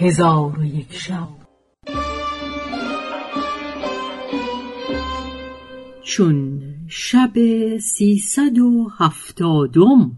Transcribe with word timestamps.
هزار 0.00 0.58
و 0.58 0.64
یک 0.64 0.92
شب. 0.92 1.28
چون 6.02 6.62
شب 6.88 7.32
سیصد 7.78 8.58
و 8.58 8.90
هفتادم 8.98 10.12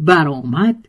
برآمد. 0.00 0.88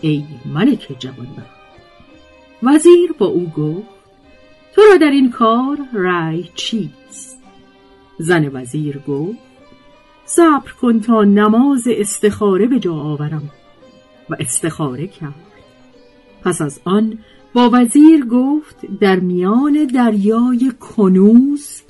ای 0.00 0.24
ملک 0.44 0.96
جوانبخت. 0.98 1.58
وزیر 2.62 3.12
با 3.18 3.26
او 3.26 3.48
گفت 3.48 3.88
تو 4.74 4.82
را 4.90 4.96
در 4.96 5.10
این 5.10 5.30
کار 5.30 5.78
رأی 5.92 6.48
چیست؟ 6.54 7.38
زن 8.18 8.50
وزیر 8.52 8.98
گفت 8.98 9.38
صبر 10.24 10.72
کن 10.80 11.00
تا 11.00 11.24
نماز 11.24 11.82
استخاره 11.90 12.66
به 12.66 12.78
جا 12.78 12.94
آورم. 12.94 13.50
و 14.30 14.36
استخاره 14.40 15.06
کرد. 15.06 15.34
پس 16.44 16.62
از 16.62 16.80
آن 16.84 17.18
با 17.52 17.70
وزیر 17.72 18.24
گفت 18.24 18.76
در 19.00 19.20
میان 19.20 19.84
دریای 19.94 20.72
کنوز 20.80 21.82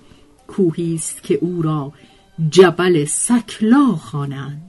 کوهی 0.46 0.94
است 0.94 1.22
که 1.22 1.34
او 1.34 1.62
را 1.62 1.92
جبل 2.50 3.04
سکلا 3.04 3.86
خوانند. 3.86 4.67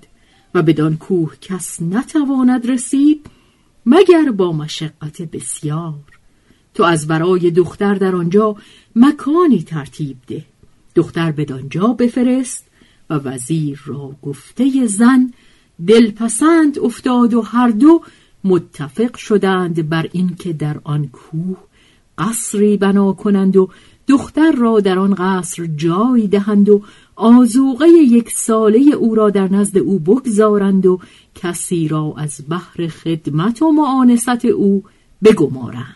بدان 0.61 0.97
کوه 0.97 1.35
کس 1.41 1.81
نتواند 1.81 2.71
رسید 2.71 3.25
مگر 3.85 4.31
با 4.31 4.52
مشقت 4.52 5.21
بسیار. 5.21 5.93
تو 6.73 6.83
از 6.83 7.07
برای 7.07 7.52
دختر 7.52 7.95
در 7.95 8.15
آنجا 8.15 8.55
مکانی 8.95 9.63
ترتیب 9.63 10.17
ده. 10.27 10.45
دختر 10.95 11.31
بدانجا 11.31 11.87
بفرست 11.87 12.65
و 13.09 13.13
وزیر 13.13 13.81
را 13.85 14.15
گفته 14.21 14.87
زن 14.87 15.33
دلپسند 15.87 16.80
افتاد 16.80 17.33
و 17.33 17.41
هر 17.41 17.69
دو 17.69 18.02
متفق 18.43 19.15
شدند 19.15 19.89
بر 19.89 20.09
اینکه 20.11 20.53
در 20.53 20.80
آن 20.83 21.07
کوه 21.07 21.57
قصری 22.17 22.77
بنا 22.77 23.13
کنند 23.13 23.57
و 23.57 23.69
دختر 24.07 24.52
را 24.52 24.80
در 24.80 24.99
آن 24.99 25.13
قصر 25.13 25.65
جای 25.65 26.27
دهند 26.27 26.69
و 26.69 26.83
آزوقه 27.19 27.87
یک 27.87 28.31
ساله 28.31 28.79
او 28.79 29.15
را 29.15 29.29
در 29.29 29.53
نزد 29.53 29.77
او 29.77 29.99
بگذارند 29.99 30.85
و 30.85 30.99
کسی 31.35 31.87
را 31.87 32.13
از 32.17 32.41
بحر 32.49 32.87
خدمت 32.87 33.61
و 33.61 33.71
معانست 33.71 34.45
او 34.45 34.83
بگمارند. 35.23 35.95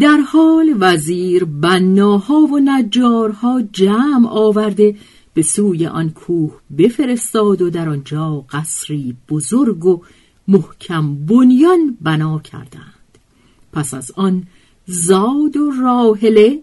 در 0.00 0.16
حال 0.16 0.74
وزیر 0.80 1.44
بناها 1.44 2.34
و 2.34 2.58
نجارها 2.58 3.62
جمع 3.72 4.28
آورده 4.28 4.96
به 5.34 5.42
سوی 5.42 5.86
آن 5.86 6.10
کوه 6.10 6.52
بفرستاد 6.78 7.62
و 7.62 7.70
در 7.70 7.88
آنجا 7.88 8.44
قصری 8.50 9.16
بزرگ 9.28 9.84
و 9.84 10.02
محکم 10.48 11.14
بنیان 11.14 11.98
بنا 12.02 12.38
کردند. 12.38 13.18
پس 13.72 13.94
از 13.94 14.12
آن 14.16 14.42
زاد 14.86 15.56
و 15.56 15.70
راهله 15.70 16.62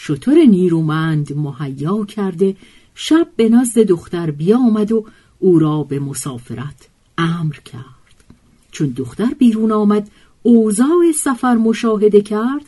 شطور 0.00 0.38
نیرومند 0.38 1.36
مهیا 1.36 2.04
کرده 2.04 2.56
شب 2.94 3.28
به 3.36 3.48
نزد 3.48 3.80
دختر 3.80 4.30
بیامد 4.30 4.92
و 4.92 5.04
او 5.38 5.58
را 5.58 5.82
به 5.82 5.98
مسافرت 5.98 6.88
امر 7.18 7.54
کرد. 7.54 8.24
چون 8.72 8.88
دختر 8.88 9.34
بیرون 9.38 9.72
آمد 9.72 10.10
اوضاع 10.42 11.12
سفر 11.16 11.54
مشاهده 11.54 12.20
کرد 12.20 12.62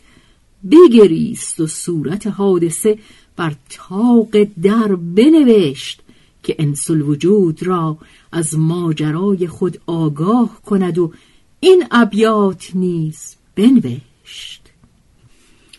بگریست 0.71 1.61
و 1.61 1.67
صورت 1.67 2.27
حادثه 2.27 2.99
بر 3.37 3.55
تاق 3.69 4.45
در 4.63 4.97
بنوشت 4.97 6.01
که 6.43 6.57
انسل 6.59 7.01
وجود 7.01 7.63
را 7.63 7.99
از 8.33 8.59
ماجرای 8.59 9.47
خود 9.47 9.81
آگاه 9.87 10.63
کند 10.67 10.99
و 10.99 11.13
این 11.61 11.85
ابیات 11.91 12.71
نیز 12.75 13.37
بنوشت. 13.57 14.63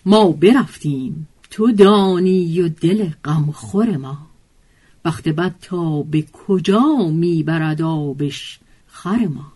ما 0.05 0.31
برفتیم 0.31 1.27
تو 1.51 1.71
دانی 1.71 2.61
و 2.61 2.69
دل 2.69 3.09
غمخور 3.25 3.97
ما. 3.97 4.17
وقت 5.05 5.29
بد 5.29 5.55
تا 5.61 6.01
به 6.01 6.21
کجا 6.21 7.07
می‌برد 7.11 7.81
آبش 7.81 8.59
خر 8.87 9.27
ما؟ 9.27 9.51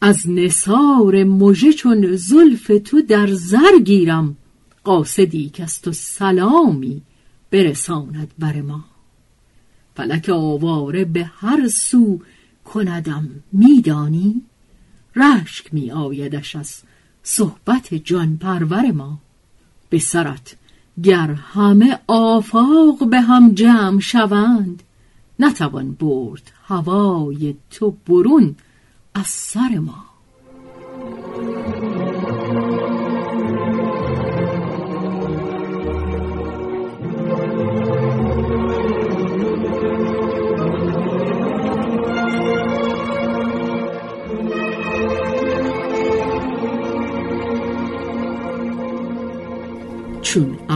از 0.00 0.30
نصار 0.30 1.24
مژه 1.24 1.72
چون 1.72 2.16
زلف 2.16 2.70
تو 2.84 3.02
در 3.02 3.26
زر 3.26 3.78
گیرم 3.84 4.36
قاصدی 4.84 5.48
که 5.48 5.62
از 5.62 5.80
تو 5.80 5.92
سلامی 5.92 7.02
برساند 7.50 8.30
بر 8.38 8.60
ما. 8.60 8.84
فلک 9.96 10.28
آواره 10.28 11.04
به 11.04 11.24
هر 11.24 11.68
سو 11.68 12.20
کندم 12.64 13.30
میدانی؟ 13.52 14.42
رشک 15.16 15.74
می 15.74 15.90
آیدش 15.90 16.56
از 16.56 16.82
صحبت 17.22 17.94
جان 17.94 18.36
پرور 18.36 18.90
ما. 18.90 19.18
به 19.90 19.98
سرت 19.98 20.56
گر 21.02 21.30
همه 21.30 21.98
آفاق 22.06 23.08
به 23.10 23.20
هم 23.20 23.54
جمع 23.54 24.00
شوند 24.00 24.82
نتوان 25.38 25.92
برد 25.92 26.52
هوای 26.64 27.54
تو 27.70 27.96
برون 28.06 28.56
از 29.14 29.26
سر 29.26 29.78
ما. 29.78 30.09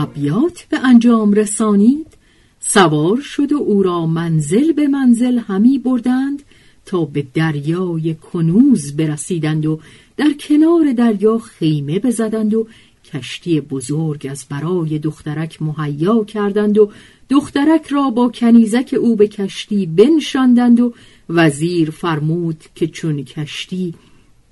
ابیات 0.05 0.65
به 0.69 0.79
انجام 0.79 1.33
رسانید؟ 1.33 2.07
سوار 2.59 3.21
شد 3.21 3.51
و 3.51 3.57
او 3.57 3.83
را 3.83 4.05
منزل 4.05 4.71
به 4.71 4.87
منزل 4.87 5.39
همی 5.39 5.79
بردند 5.79 6.43
تا 6.85 7.05
به 7.05 7.25
دریای 7.33 8.13
کنوز 8.13 8.95
برسیدند 8.95 9.65
و 9.65 9.79
در 10.17 10.33
کنار 10.39 10.93
دریا 10.93 11.37
خیمه 11.37 11.99
بزدند 11.99 12.53
و 12.53 12.67
کشتی 13.13 13.61
بزرگ 13.61 14.27
از 14.31 14.45
برای 14.49 14.99
دخترک 14.99 15.61
مهیا 15.61 16.23
کردند 16.23 16.77
و 16.77 16.91
دخترک 17.29 17.87
را 17.87 18.09
با 18.09 18.29
کنیزک 18.29 18.95
او 18.99 19.15
به 19.15 19.27
کشتی 19.27 19.85
بنشاندند 19.85 20.79
و 20.79 20.93
وزیر 21.29 21.89
فرمود 21.91 22.63
که 22.75 22.87
چون 22.87 23.23
کشتی 23.23 23.93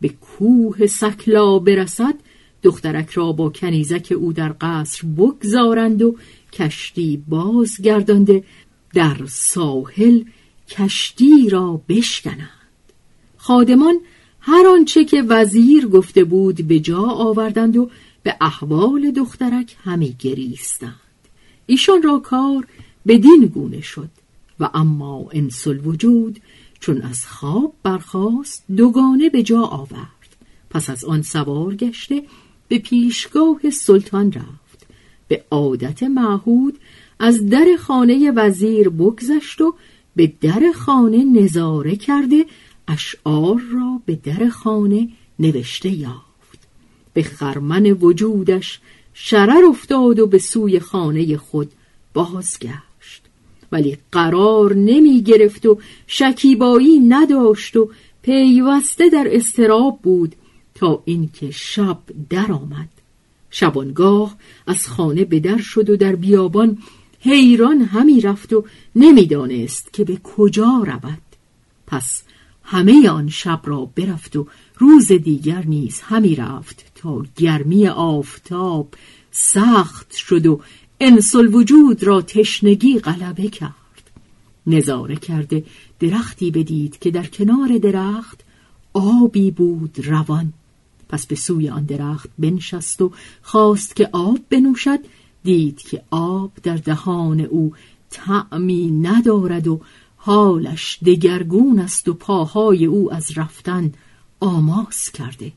به 0.01 0.09
کوه 0.09 0.87
سکلا 0.87 1.59
برسد 1.59 2.15
دخترک 2.63 3.09
را 3.09 3.31
با 3.31 3.49
کنیزک 3.49 4.13
او 4.17 4.33
در 4.33 4.55
قصر 4.61 5.07
بگذارند 5.07 6.01
و 6.01 6.15
کشتی 6.53 7.23
بازگردانده 7.27 8.43
در 8.93 9.17
ساحل 9.27 10.23
کشتی 10.69 11.49
را 11.49 11.81
بشکنند. 11.89 12.49
خادمان 13.37 13.99
هر 14.39 14.67
آنچه 14.67 15.05
که 15.05 15.21
وزیر 15.21 15.87
گفته 15.87 16.23
بود 16.23 16.67
به 16.67 16.79
جا 16.79 17.01
آوردند 17.01 17.77
و 17.77 17.89
به 18.23 18.35
احوال 18.41 19.11
دخترک 19.11 19.75
همی 19.83 20.15
گریستند. 20.19 20.93
ایشان 21.65 22.01
را 22.01 22.19
کار 22.19 22.67
بدین 23.07 23.51
گونه 23.53 23.81
شد 23.81 24.09
و 24.59 24.69
اما 24.73 25.29
انسل 25.31 25.79
وجود 25.85 26.39
چون 26.79 27.01
از 27.01 27.27
خواب 27.27 27.73
برخاست 27.83 28.63
دوگانه 28.75 29.29
به 29.29 29.43
جا 29.43 29.61
آورد. 29.61 30.35
پس 30.69 30.89
از 30.89 31.05
آن 31.05 31.21
سوار 31.21 31.75
گشته 31.75 32.23
به 32.67 32.79
پیشگاه 32.79 33.69
سلطان 33.69 34.31
رفت. 34.31 34.87
به 35.27 35.43
عادت 35.51 36.03
معهود 36.03 36.79
از 37.19 37.49
در 37.49 37.65
خانه 37.79 38.31
وزیر 38.31 38.89
بگذشت 38.89 39.61
و 39.61 39.75
به 40.15 40.33
در 40.41 40.71
خانه 40.75 41.23
نظاره 41.23 41.95
کرده 41.95 42.45
اشعار 42.87 43.61
را 43.73 44.01
به 44.05 44.15
در 44.15 44.49
خانه 44.49 45.09
نوشته 45.39 45.89
یافت. 45.89 46.67
به 47.13 47.23
خرمن 47.23 47.85
وجودش 47.85 48.79
شرر 49.13 49.65
افتاد 49.69 50.19
و 50.19 50.27
به 50.27 50.37
سوی 50.37 50.79
خانه 50.79 51.37
خود 51.37 51.71
بازگشت. 52.13 53.23
ولی 53.71 53.97
قرار 54.11 54.73
نمی 54.73 55.21
گرفت 55.21 55.65
و 55.65 55.77
شکیبایی 56.07 56.99
نداشت 56.99 57.77
و 57.77 57.89
پیوسته 58.21 59.09
در 59.09 59.27
استراب 59.31 59.99
بود. 60.03 60.35
تا 60.75 61.01
اینکه 61.05 61.51
شب 61.51 61.99
درآمد. 62.29 62.89
شبانگاه 63.49 64.35
از 64.67 64.87
خانه 64.87 65.25
به 65.25 65.39
در 65.39 65.57
شد 65.57 65.89
و 65.89 65.97
در 65.97 66.15
بیابان 66.15 66.77
حیران 67.19 67.81
همی 67.81 68.21
رفت 68.21 68.53
و 68.53 68.65
نمی‌دانست 68.95 69.93
که 69.93 70.03
به 70.03 70.17
کجا 70.23 70.83
رود. 70.85 71.21
پس 71.87 72.23
همه 72.63 73.09
آن 73.09 73.29
شب 73.29 73.61
را 73.63 73.89
برفت 73.95 74.35
و 74.35 74.47
روز 74.77 75.07
دیگر 75.07 75.65
نیز 75.65 76.01
همی 76.01 76.35
رفت 76.35 76.85
تا 76.95 77.25
گرمی 77.37 77.87
آفتاب 77.87 78.93
سخت 79.31 80.15
شد 80.15 80.45
و 80.45 80.61
انسل 80.99 81.53
وجود 81.53 82.03
را 82.03 82.21
تشنگی 82.21 82.99
غلبه 82.99 83.47
کرد. 83.47 83.73
نظاره 84.67 85.15
کرده 85.15 85.63
درختی 85.99 86.51
بدید 86.51 86.99
که 86.99 87.11
در 87.11 87.25
کنار 87.25 87.77
درخت 87.77 88.43
آبی 88.93 89.51
بود 89.51 89.99
روان. 90.03 90.53
پس 91.09 91.25
به 91.25 91.35
سوی 91.35 91.69
آن 91.69 91.85
درخت 91.85 92.29
بنشست 92.39 93.01
و 93.01 93.11
خواست 93.41 93.95
که 93.95 94.09
آب 94.11 94.39
بنوشد 94.49 94.99
دید 95.43 95.81
که 95.81 96.01
آب 96.11 96.51
در 96.63 96.77
دهان 96.77 97.41
او 97.41 97.73
طعمی 98.09 98.91
ندارد 98.91 99.67
و 99.67 99.81
حالش 100.15 100.99
دگرگون 101.05 101.79
است 101.79 102.07
و 102.07 102.13
پاهای 102.13 102.85
او 102.85 103.13
از 103.13 103.37
رفتن 103.37 103.93
آماس 104.39 105.11
کرده. 105.11 105.51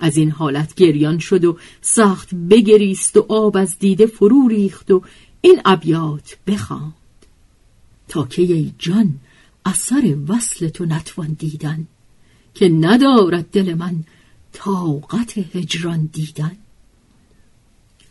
از 0.00 0.16
این 0.16 0.30
حالت 0.30 0.74
گریان 0.74 1.18
شد 1.18 1.44
و 1.44 1.56
سخت 1.80 2.34
بگریست 2.34 3.16
و 3.16 3.26
آب 3.28 3.56
از 3.56 3.78
دیده 3.78 4.06
فرو 4.06 4.48
ریخت 4.48 4.90
و 4.90 5.02
این 5.40 5.60
ابیات 5.64 6.36
بخواند. 6.46 6.94
تا 8.08 8.24
که 8.24 8.42
ای 8.42 8.72
جان 8.78 9.14
اثر 9.64 10.16
وصل 10.28 10.68
تو 10.68 10.84
نتوان 10.84 11.36
دیدن 11.38 11.86
که 12.54 12.68
ندارد 12.68 13.50
دل 13.50 13.74
من 13.74 14.04
طاقت 14.54 15.38
هجران 15.38 16.08
دیدن؟ 16.12 16.56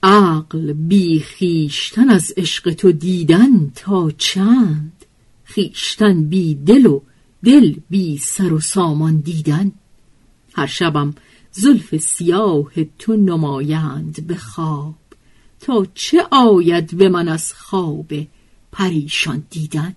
عقل 0.03 0.73
بی 0.73 1.19
خیشتن 1.19 2.09
از 2.09 2.33
عشق 2.37 2.73
تو 2.73 2.91
دیدن 2.91 3.71
تا 3.75 4.11
چند؟ 4.11 5.05
خیشتن 5.43 6.23
بی 6.23 6.55
دل 6.55 6.85
و 6.85 7.01
دل 7.43 7.75
بی 7.89 8.17
سر 8.17 8.53
و 8.53 8.59
سامان 8.59 9.17
دیدن؟ 9.17 9.71
هر 10.53 10.67
شبم 10.67 11.15
زلف 11.51 11.97
سیاه 11.97 12.71
تو 12.99 13.15
نمایند 13.15 14.27
به 14.27 14.35
خواب 14.35 14.95
تا 15.59 15.87
چه 15.93 16.27
آید 16.31 16.97
به 16.97 17.09
من 17.09 17.27
از 17.27 17.53
خواب 17.53 18.11
پریشان 18.71 19.43
دیدن؟ 19.49 19.95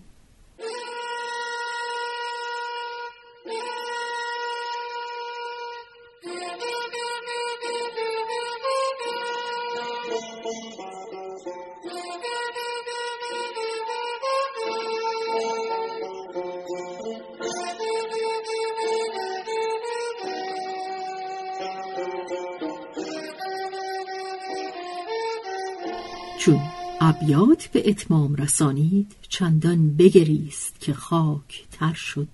چون 26.46 26.60
ابیات 27.00 27.69
به 27.72 27.88
اتمام 27.88 28.34
رسانید. 28.34 29.06
چندان 29.28 29.96
بگریست 29.96 30.81
که 30.81 30.93
خاک 30.93 31.64
تر 31.72 31.93
شد. 31.93 32.28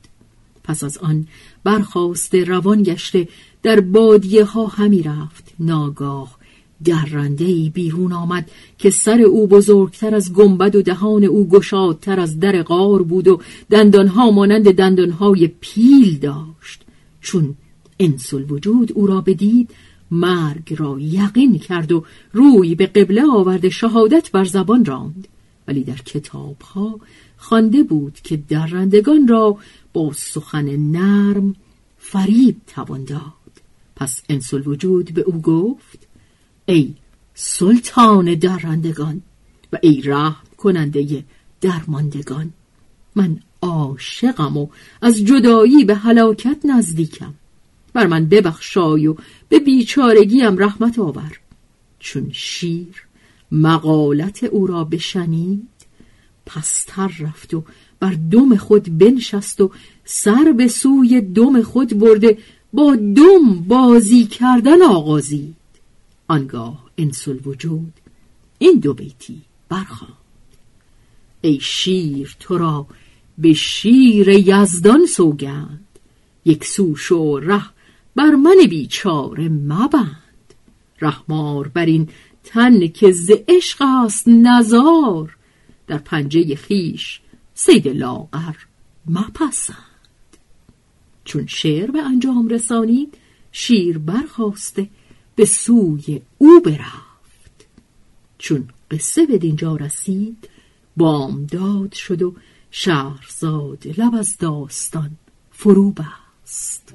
پس 0.65 0.85
از 0.85 0.99
آن 0.99 1.27
برخواسته 1.65 2.45
روان 2.45 2.83
گشته. 2.83 3.29
در 3.63 3.81
بادیه 3.81 4.45
ها 4.45 4.67
همی 4.67 5.03
رفت. 5.03 5.55
ناگاه 5.59 6.37
درنده 6.85 7.45
ای 7.45 7.71
بیرون 7.75 8.13
آمد 8.13 8.51
که 8.79 8.91
سر 8.91 9.21
او 9.21 9.47
بزرگتر 9.47 10.15
از 10.15 10.33
گنبد 10.33 10.77
و 10.77 10.83
دهان 10.83 11.25
او 11.25 11.49
گشادتر 11.49 12.21
از 12.21 12.41
در 12.41 12.63
غار 12.63 13.03
بود 13.03 13.29
و 13.29 13.41
دندانها 13.71 14.31
مانند 14.31 14.73
دندانهای 14.73 15.51
پیل 15.61 16.19
داشت. 16.19 16.83
چون 17.21 17.55
انسل 18.01 18.45
وجود 18.51 18.93
او 18.93 19.07
را 19.07 19.21
بدید 19.21 19.71
مرگ 20.13 20.75
را 20.79 20.97
یقین 21.01 21.59
کرد 21.59 21.93
و 21.93 22.05
روی 22.33 22.75
به 22.75 22.87
قبله 22.87 23.23
آورده 23.33 23.71
شهادت 23.71 24.31
بر 24.31 24.45
زبان 24.45 24.85
راند. 24.85 25.29
ولی 25.69 25.85
در 25.85 25.97
کتابها 25.97 27.01
خوانده 27.37 27.83
بود 27.83 28.21
که 28.21 28.37
درندگان 28.37 29.29
را 29.29 29.59
با 29.93 30.13
سخن 30.13 30.77
نرم 30.77 31.55
فریب 31.99 32.57
توان 32.67 33.05
داد. 33.05 33.23
پس 33.97 34.23
انسل 34.29 34.63
وجود 34.67 35.15
به 35.15 35.21
او 35.21 35.41
گفت 35.41 36.09
ای 36.67 36.95
سلطان 37.35 38.35
درندگان 38.35 39.23
و 39.73 39.79
ای 39.83 40.03
رحم 40.03 40.47
کننده 40.57 41.25
درماندگان 41.61 42.53
من 43.17 43.41
عاشقم 43.63 44.57
و 44.57 44.67
از 45.03 45.25
جدایی 45.25 45.85
به 45.85 45.95
هلاکت 45.95 46.59
نزدیکم. 46.65 47.35
بر 47.93 48.07
من 48.07 48.27
ببخشای 48.27 49.07
و 49.07 49.17
به 49.49 49.59
بیچارگیم 49.59 50.59
رحمت 50.59 50.99
آور. 50.99 51.39
چون 51.99 52.31
شیر 52.33 53.07
مقالت 53.53 54.45
او 54.45 54.67
را 54.67 54.85
بشنید 54.85 55.69
پستر 56.47 57.11
رفت 57.19 57.55
و 57.55 57.65
بر 58.01 58.17
دم 58.31 58.57
خود 58.57 58.99
بنشست 58.99 59.61
و 59.61 59.71
سر 60.05 60.55
به 60.57 60.69
سوی 60.69 61.21
دم 61.21 61.63
خود 61.63 61.99
برده 61.99 62.39
با 62.73 62.97
دم 62.97 63.55
بازی 63.69 64.27
کردن 64.27 64.83
آغازید. 64.83 65.57
آنگاه 66.29 66.91
انسل 66.99 67.39
وجود 67.45 67.93
این 68.59 68.79
دو 68.79 68.95
بیتی 68.95 69.41
برخواند 69.69 70.15
ای 71.41 71.59
شیر 71.61 72.37
تو 72.41 72.59
را 72.59 72.87
به 73.39 73.53
شیر 73.53 74.29
یزدان 74.29 75.07
سوگند. 75.07 75.87
یک 76.45 76.65
سو 76.65 76.97
شو 76.97 77.39
ره 77.39 77.65
بر 78.17 78.31
من 78.31 78.57
بیچاره 78.71 79.49
مبند. 79.49 80.55
رحمار 81.01 81.69
بر 81.69 81.87
این 81.87 82.09
تن 82.45 82.89
که 82.89 83.13
ز 83.13 83.31
عشق 83.49 83.83
است 83.83 84.29
نزار 84.29 85.37
در 85.87 85.99
پنجه 85.99 86.55
خیش 86.55 87.21
سید 87.55 87.89
لاغر 87.89 88.55
مپسند. 89.07 89.77
چون 91.25 91.47
شعر 91.47 91.91
به 91.91 92.03
انجام 92.03 92.49
رسانید 92.49 93.15
شیر 93.53 93.99
برخواسته 93.99 94.89
به 95.37 95.45
سوی 95.45 96.21
او 96.39 96.61
برفت. 96.61 97.67
چون 98.39 98.69
قصه 98.91 99.27
به 99.27 99.39
دینجا 99.39 99.77
رسید 99.77 100.49
بامداد 100.97 101.93
شد 101.93 102.23
و 102.23 102.35
شهرزاد 102.71 104.01
لب 104.01 104.15
از 104.15 104.39
داستان 104.39 105.11
فرو 105.51 105.91
بست. 105.91 106.95